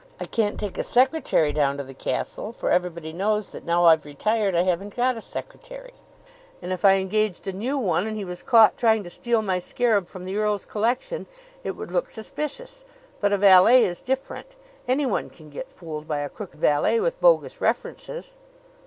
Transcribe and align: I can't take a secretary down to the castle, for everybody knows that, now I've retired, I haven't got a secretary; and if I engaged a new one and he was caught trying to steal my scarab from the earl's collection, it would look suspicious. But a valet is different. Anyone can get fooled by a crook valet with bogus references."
I 0.19 0.25
can't 0.25 0.59
take 0.59 0.79
a 0.79 0.83
secretary 0.83 1.53
down 1.53 1.77
to 1.77 1.83
the 1.83 1.93
castle, 1.93 2.51
for 2.53 2.71
everybody 2.71 3.13
knows 3.13 3.49
that, 3.49 3.65
now 3.67 3.85
I've 3.85 4.03
retired, 4.03 4.55
I 4.55 4.63
haven't 4.63 4.95
got 4.95 5.15
a 5.15 5.21
secretary; 5.21 5.93
and 6.59 6.73
if 6.73 6.83
I 6.83 6.93
engaged 6.93 7.45
a 7.45 7.53
new 7.53 7.77
one 7.77 8.07
and 8.07 8.17
he 8.17 8.25
was 8.25 8.41
caught 8.41 8.77
trying 8.77 9.03
to 9.03 9.11
steal 9.11 9.43
my 9.43 9.59
scarab 9.59 10.07
from 10.07 10.25
the 10.25 10.37
earl's 10.37 10.65
collection, 10.65 11.27
it 11.63 11.75
would 11.75 11.91
look 11.91 12.09
suspicious. 12.09 12.83
But 13.19 13.31
a 13.31 13.37
valet 13.37 13.83
is 13.85 13.99
different. 14.01 14.55
Anyone 14.87 15.29
can 15.29 15.51
get 15.51 15.71
fooled 15.71 16.07
by 16.07 16.21
a 16.21 16.29
crook 16.29 16.53
valet 16.53 16.99
with 16.99 17.21
bogus 17.21 17.61
references." 17.61 18.33